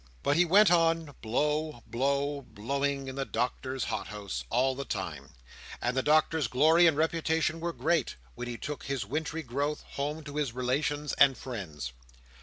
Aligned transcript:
But 0.23 0.35
he 0.35 0.45
went 0.45 0.71
on 0.71 1.13
blow, 1.21 1.83
blow, 1.85 2.41
blowing, 2.41 3.07
in 3.07 3.13
the 3.17 3.23
Doctor's 3.23 3.83
hothouse, 3.83 4.43
all 4.49 4.73
the 4.73 4.83
time; 4.83 5.33
and 5.79 5.95
the 5.95 6.01
Doctor's 6.01 6.47
glory 6.47 6.87
and 6.87 6.97
reputation 6.97 7.59
were 7.59 7.71
great, 7.71 8.15
when 8.33 8.47
he 8.47 8.57
took 8.57 8.85
his 8.85 9.05
wintry 9.05 9.43
growth 9.43 9.83
home 9.89 10.23
to 10.23 10.37
his 10.37 10.53
relations 10.55 11.13
and 11.19 11.37
friends. 11.37 11.91